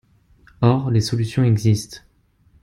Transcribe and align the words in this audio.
Or 0.63 0.89
les 0.89 0.99
solutions 1.01 1.43
existent. 1.45 1.99